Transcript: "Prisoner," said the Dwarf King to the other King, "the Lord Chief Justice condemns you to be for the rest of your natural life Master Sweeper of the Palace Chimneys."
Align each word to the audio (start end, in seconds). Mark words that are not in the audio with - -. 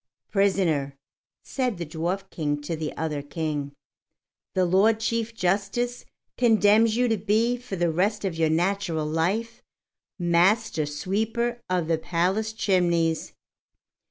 "Prisoner," 0.31 0.95
said 1.43 1.77
the 1.77 1.85
Dwarf 1.85 2.27
King 2.31 2.59
to 2.61 2.75
the 2.75 2.91
other 2.97 3.21
King, 3.21 3.71
"the 4.55 4.65
Lord 4.65 4.99
Chief 4.99 5.35
Justice 5.35 6.05
condemns 6.39 6.95
you 6.97 7.07
to 7.07 7.17
be 7.17 7.55
for 7.55 7.75
the 7.75 7.91
rest 7.91 8.25
of 8.25 8.33
your 8.35 8.49
natural 8.49 9.05
life 9.05 9.61
Master 10.17 10.87
Sweeper 10.87 11.61
of 11.69 11.87
the 11.87 11.99
Palace 11.99 12.51
Chimneys." 12.51 13.33